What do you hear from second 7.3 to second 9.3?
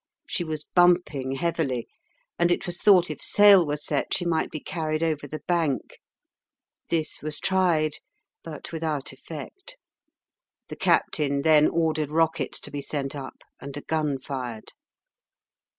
tried, but without